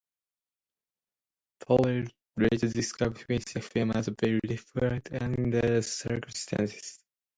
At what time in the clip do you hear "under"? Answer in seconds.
5.13-5.61